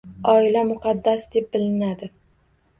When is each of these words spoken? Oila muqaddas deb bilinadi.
Oila 0.35 0.63
muqaddas 0.69 1.27
deb 1.37 1.53
bilinadi. 1.53 2.13